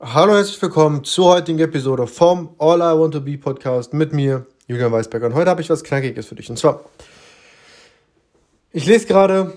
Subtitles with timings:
[0.00, 4.44] Hallo, herzlich willkommen zur heutigen Episode vom All I Want to Be Podcast mit mir,
[4.66, 5.26] Julian Weisberger.
[5.26, 6.50] Und heute habe ich was Knackiges für dich.
[6.50, 6.80] Und zwar,
[8.72, 9.52] ich lese gerade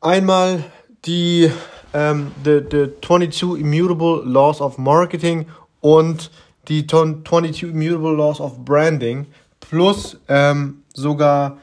[0.00, 0.64] einmal
[1.04, 1.52] die
[1.92, 5.46] ähm, the, the 22 Immutable Laws of Marketing
[5.82, 6.30] und
[6.68, 9.26] die 22 Immutable Laws of Branding
[9.60, 11.58] plus ähm, sogar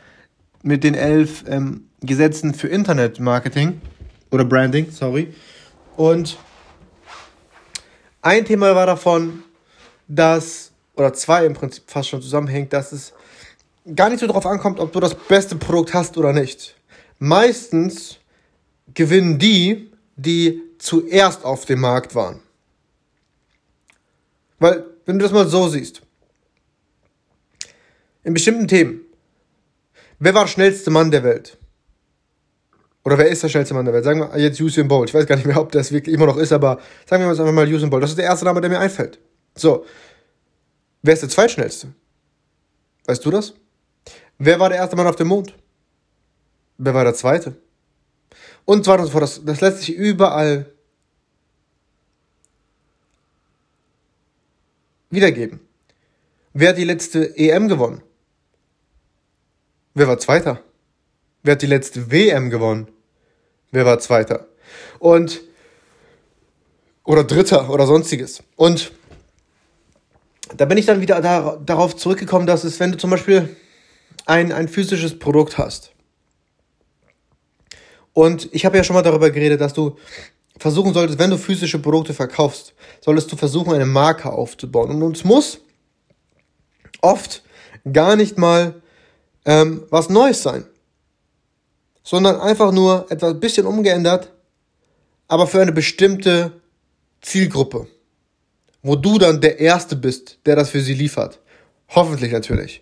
[0.62, 3.82] mit den elf ähm, Gesetzen für Internetmarketing
[4.30, 5.34] oder Branding, sorry.
[5.96, 6.38] Und
[8.22, 9.44] ein Thema war davon,
[10.08, 13.14] dass, oder zwei im Prinzip fast schon zusammenhängt, dass es
[13.96, 16.76] gar nicht so darauf ankommt, ob du das beste Produkt hast oder nicht.
[17.20, 18.18] Meistens
[18.94, 22.42] gewinnen die, die zuerst auf dem Markt waren.
[24.60, 26.02] Weil, wenn du das mal so siehst,
[28.24, 29.02] in bestimmten Themen,
[30.20, 31.58] wer war der schnellste Mann der Welt?
[33.08, 34.04] Oder wer ist der schnellste Mann der Welt?
[34.04, 35.08] Sagen wir jetzt Usain Bolt.
[35.08, 37.40] Ich weiß gar nicht mehr, ob das wirklich immer noch ist, aber sagen wir jetzt
[37.40, 38.04] einfach mal Usain Bolt.
[38.04, 39.18] Das ist der erste Name, der mir einfällt.
[39.56, 39.86] So.
[41.04, 41.94] Wer ist der zweitschnellste?
[43.06, 43.54] Weißt du das?
[44.40, 45.56] Wer war der erste Mann auf dem Mond?
[46.80, 47.56] Wer war der zweite?
[48.66, 49.24] Und weiter und so fort.
[49.24, 50.70] Das, das lässt sich überall
[55.12, 55.62] wiedergeben.
[56.52, 58.04] Wer hat die letzte EM gewonnen?
[59.94, 60.62] Wer war Zweiter?
[61.44, 62.92] Wer hat die letzte WM gewonnen?
[63.72, 64.48] Wer war Zweiter?
[65.00, 65.42] Und,
[67.04, 68.44] oder Dritter oder sonstiges.
[68.56, 68.92] Und
[70.56, 73.56] da bin ich dann wieder da, darauf zurückgekommen, dass es, wenn du zum Beispiel
[74.26, 75.92] ein, ein physisches Produkt hast,
[78.18, 79.96] und ich habe ja schon mal darüber geredet, dass du
[80.58, 85.04] versuchen solltest, wenn du physische Produkte verkaufst, solltest du versuchen, eine Marke aufzubauen.
[85.04, 85.60] Und es muss
[87.00, 87.44] oft
[87.94, 88.82] gar nicht mal
[89.46, 90.66] ähm, was Neues sein
[92.08, 94.32] sondern einfach nur etwas bisschen umgeändert,
[95.28, 96.54] aber für eine bestimmte
[97.22, 97.88] Zielgruppe,
[98.82, 101.42] wo du dann der Erste bist, der das für sie liefert.
[101.90, 102.82] Hoffentlich natürlich.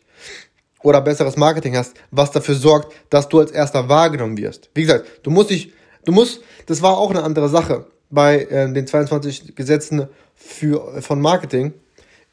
[0.83, 4.69] Oder besseres Marketing hast, was dafür sorgt, dass du als Erster wahrgenommen wirst.
[4.75, 5.73] Wie gesagt, du musst dich,
[6.05, 11.19] du musst, das war auch eine andere Sache bei äh, den 22 Gesetzen für, von
[11.19, 11.73] Marketing.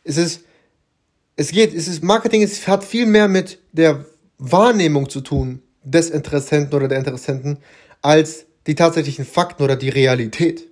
[0.05, 0.43] Es ist,
[1.37, 4.05] es geht, es ist, Marketing es hat viel mehr mit der
[4.37, 7.59] Wahrnehmung zu tun, des Interessenten oder der Interessenten
[8.01, 10.69] als die tatsächlichen Fakten oder die Realität.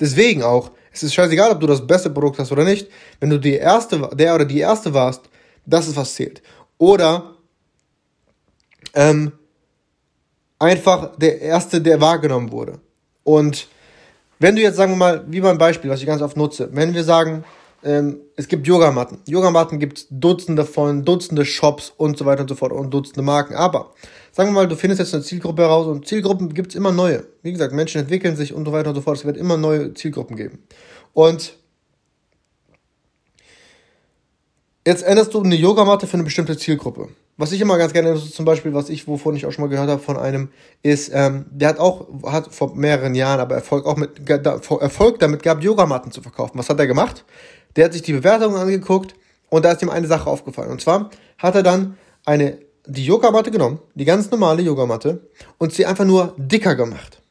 [0.00, 2.88] Deswegen auch, es ist scheißegal, ob du das beste Produkt hast oder nicht,
[3.20, 5.22] wenn du die erste, der oder die erste warst,
[5.66, 6.42] das ist was zählt.
[6.78, 7.34] Oder
[8.94, 9.32] ähm,
[10.58, 12.80] einfach der erste, der wahrgenommen wurde.
[13.22, 13.68] Und
[14.38, 16.94] wenn du jetzt, sagen wir mal, wie mein Beispiel, was ich ganz oft nutze, wenn
[16.94, 17.44] wir sagen,
[17.84, 19.18] ähm, es gibt Yogamatten.
[19.26, 23.22] Yogamatten gibt es Dutzende von, Dutzende Shops und so weiter und so fort und Dutzende
[23.22, 23.54] Marken.
[23.54, 23.92] Aber
[24.32, 27.26] sagen wir mal, du findest jetzt eine Zielgruppe heraus und Zielgruppen gibt es immer neue.
[27.42, 29.18] Wie gesagt, Menschen entwickeln sich und so weiter und so fort.
[29.18, 30.60] Es wird immer neue Zielgruppen geben.
[31.12, 31.56] Und
[34.86, 37.08] jetzt änderst du eine Yogamatte für eine bestimmte Zielgruppe.
[37.36, 39.70] Was ich immer ganz gerne ist, zum Beispiel, was ich, wovon ich auch schon mal
[39.70, 40.50] gehört habe von einem,
[40.82, 45.42] ist, ähm, der hat auch, hat vor mehreren Jahren aber Erfolg auch mit, Erfolg damit
[45.42, 46.56] gehabt, Yogamatten zu verkaufen.
[46.58, 47.24] Was hat er gemacht?
[47.76, 49.14] Der hat sich die Bewertungen angeguckt
[49.48, 50.70] und da ist ihm eine Sache aufgefallen.
[50.70, 55.86] Und zwar hat er dann eine die Yogamatte genommen, die ganz normale Yogamatte, und sie
[55.86, 57.22] einfach nur dicker gemacht.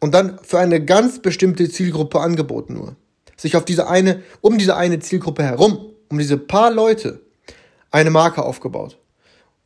[0.00, 2.96] Und dann für eine ganz bestimmte Zielgruppe angeboten nur.
[3.36, 5.78] Sich auf diese eine, um diese eine Zielgruppe herum,
[6.08, 7.20] um diese paar Leute,
[7.90, 8.98] eine Marke aufgebaut,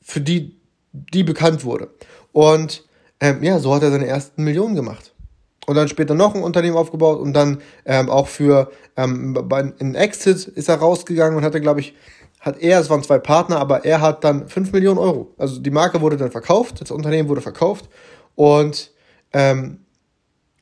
[0.00, 0.56] für die,
[0.92, 1.90] die bekannt wurde.
[2.32, 2.84] Und
[3.20, 5.11] ähm, ja, so hat er seine ersten Millionen gemacht.
[5.72, 9.34] Und dann später noch ein Unternehmen aufgebaut und dann ähm, auch für ähm,
[9.78, 11.94] in Exit ist er rausgegangen und hatte, glaube ich,
[12.40, 15.32] hat er, es waren zwei Partner, aber er hat dann 5 Millionen Euro.
[15.38, 17.88] Also die Marke wurde dann verkauft, das Unternehmen wurde verkauft
[18.34, 18.92] und
[19.32, 19.78] ähm,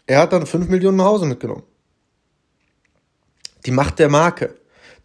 [0.07, 1.65] er hat dann 5 Millionen nach Hause mitgenommen.
[3.67, 4.55] Die Macht der Marke.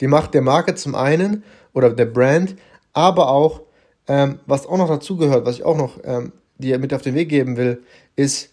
[0.02, 1.44] Die Macht der Marke zum einen
[1.74, 2.58] oder der Brand,
[2.94, 3.64] aber auch,
[4.08, 7.30] ähm, was auch noch dazugehört, was ich auch noch ähm, dir mit auf den Weg
[7.30, 7.82] geben will,
[8.16, 8.52] ist,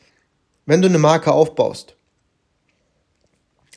[0.67, 1.97] wenn du eine Marke aufbaust,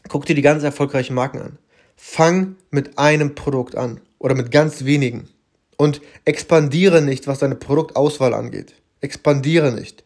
[0.07, 1.57] guck dir die ganz erfolgreichen Marken an.
[1.95, 5.29] Fang mit einem Produkt an oder mit ganz wenigen.
[5.77, 8.75] Und expandiere nicht, was deine Produktauswahl angeht.
[9.01, 10.03] Expandiere nicht.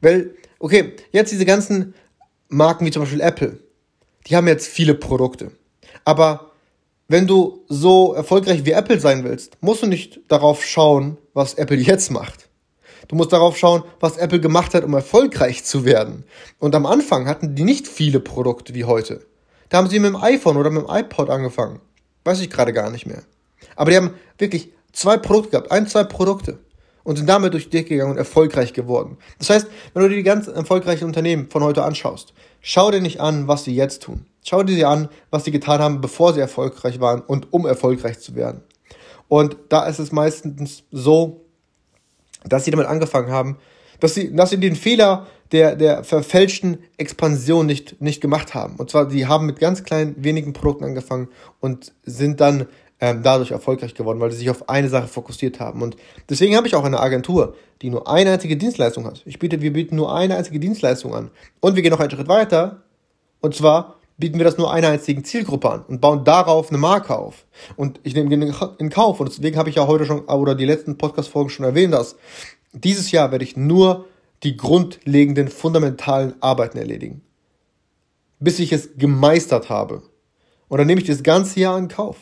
[0.00, 1.94] Weil, okay, jetzt diese ganzen
[2.48, 3.58] Marken wie zum Beispiel Apple,
[4.26, 5.52] die haben jetzt viele Produkte.
[6.04, 6.52] Aber
[7.08, 11.76] wenn du so erfolgreich wie Apple sein willst, musst du nicht darauf schauen, was Apple
[11.76, 12.48] jetzt macht.
[13.08, 16.24] Du musst darauf schauen, was Apple gemacht hat, um erfolgreich zu werden.
[16.58, 19.24] Und am Anfang hatten die nicht viele Produkte wie heute.
[19.68, 21.80] Da haben sie mit dem iPhone oder mit dem iPod angefangen.
[22.24, 23.22] Weiß ich gerade gar nicht mehr.
[23.76, 26.58] Aber die haben wirklich zwei Produkte gehabt, ein, zwei Produkte.
[27.04, 29.18] und sind damit durch Decke gegangen und erfolgreich geworden.
[29.38, 33.20] Das heißt, wenn du dir die ganz erfolgreichen Unternehmen von heute anschaust, schau dir nicht
[33.20, 34.26] an, was sie jetzt tun.
[34.44, 38.20] Schau dir sie an, was sie getan haben, bevor sie erfolgreich waren und um erfolgreich
[38.20, 38.62] zu werden.
[39.28, 41.44] Und da ist es meistens so,
[42.48, 43.58] dass sie damit angefangen haben,
[44.00, 48.76] dass sie, dass sie den Fehler der, der verfälschten Expansion nicht, nicht gemacht haben.
[48.76, 51.28] Und zwar, die haben mit ganz kleinen, wenigen Produkten angefangen
[51.60, 52.66] und sind dann
[53.00, 55.82] ähm, dadurch erfolgreich geworden, weil sie sich auf eine Sache fokussiert haben.
[55.82, 55.96] Und
[56.30, 59.22] deswegen habe ich auch eine Agentur, die nur eine einzige Dienstleistung hat.
[59.26, 61.30] Ich biete, wir bieten nur eine einzige Dienstleistung an.
[61.60, 62.82] Und wir gehen noch einen Schritt weiter.
[63.40, 67.18] Und zwar bieten wir das nur einer einzigen Zielgruppe an und bauen darauf eine Marke
[67.18, 67.44] auf.
[67.74, 69.18] Und ich nehme den in Kauf.
[69.18, 72.14] Und deswegen habe ich ja heute schon, oder die letzten Podcast-Folgen schon erwähnt, dass
[72.72, 74.04] dieses Jahr werde ich nur
[74.44, 77.22] die grundlegenden, fundamentalen Arbeiten erledigen.
[78.38, 80.04] Bis ich es gemeistert habe.
[80.68, 82.16] Und dann nehme ich das ganze Jahr in Kauf.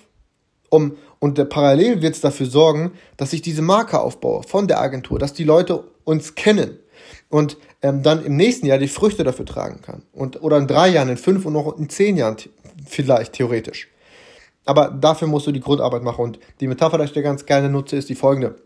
[0.71, 5.19] Um, und parallel wird es dafür sorgen, dass ich diese Marke aufbaue von der Agentur,
[5.19, 6.79] dass die Leute uns kennen
[7.31, 10.03] und ähm, dann im nächsten Jahr die Früchte dafür tragen kann.
[10.13, 12.37] Und, oder in drei Jahren, in fünf und noch in zehn Jahren
[12.87, 13.89] vielleicht, theoretisch.
[14.67, 16.23] Aber dafür musst du die Grundarbeit machen.
[16.23, 18.57] Und die Metapher, die ich dir ganz gerne nutze, ist die folgende.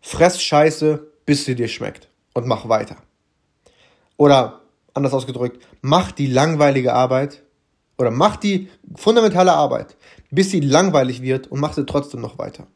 [0.00, 2.08] Fress Scheiße, bis sie dir schmeckt.
[2.32, 2.96] Und mach weiter.
[4.16, 4.60] Oder
[4.94, 7.42] anders ausgedrückt, mach die langweilige Arbeit
[7.98, 9.96] oder mach die fundamentale Arbeit,
[10.30, 12.66] bis sie langweilig wird und mach sie trotzdem noch weiter.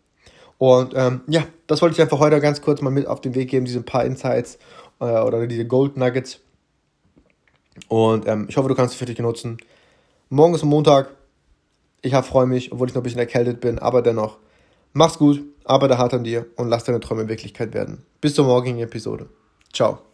[0.58, 3.50] Und ähm, ja, das wollte ich einfach heute ganz kurz mal mit auf den Weg
[3.50, 4.58] geben, diese paar Insights
[5.00, 6.40] äh, oder diese Gold Nuggets.
[7.88, 9.58] Und ähm, ich hoffe, du kannst sie für dich nutzen.
[10.28, 11.10] Morgen ist Montag.
[12.02, 14.38] Ich freue mich, obwohl ich noch ein bisschen erkältet bin, aber dennoch.
[14.92, 18.04] Mach's gut, arbeite hart an dir und lass deine Träume Wirklichkeit werden.
[18.20, 19.28] Bis zur morgigen Episode.
[19.72, 20.13] Ciao.